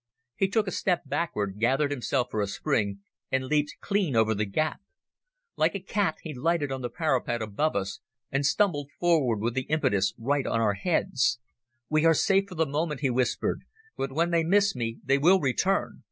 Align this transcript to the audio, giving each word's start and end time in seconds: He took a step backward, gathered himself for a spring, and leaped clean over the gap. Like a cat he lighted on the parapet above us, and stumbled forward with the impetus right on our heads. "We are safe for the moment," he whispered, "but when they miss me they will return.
He 0.35 0.47
took 0.47 0.65
a 0.67 0.71
step 0.71 1.03
backward, 1.05 1.59
gathered 1.59 1.91
himself 1.91 2.29
for 2.31 2.41
a 2.41 2.47
spring, 2.47 3.01
and 3.31 3.45
leaped 3.45 3.75
clean 3.81 4.15
over 4.15 4.33
the 4.33 4.45
gap. 4.47 4.81
Like 5.55 5.75
a 5.75 5.79
cat 5.79 6.15
he 6.23 6.33
lighted 6.33 6.71
on 6.71 6.81
the 6.81 6.89
parapet 6.89 7.39
above 7.43 7.75
us, 7.75 7.99
and 8.31 8.43
stumbled 8.43 8.89
forward 8.99 9.41
with 9.41 9.53
the 9.53 9.67
impetus 9.69 10.15
right 10.17 10.47
on 10.47 10.59
our 10.59 10.73
heads. 10.73 11.37
"We 11.87 12.03
are 12.05 12.15
safe 12.15 12.45
for 12.47 12.55
the 12.55 12.65
moment," 12.65 13.01
he 13.01 13.11
whispered, 13.11 13.61
"but 13.95 14.11
when 14.11 14.31
they 14.31 14.43
miss 14.43 14.75
me 14.75 14.97
they 15.05 15.19
will 15.19 15.39
return. 15.39 15.99